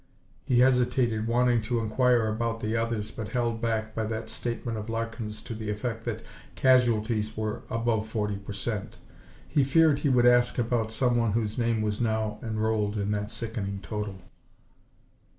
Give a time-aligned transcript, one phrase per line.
[0.45, 4.89] He hesitated, wanting to inquire about the others but held back by that statement of
[4.89, 6.23] Larkin's to the effect that
[6.55, 8.97] casualties were above forty per cent.
[9.47, 13.77] He feared he would ask about someone whose name was now enrolled in that sickening
[13.83, 14.17] total.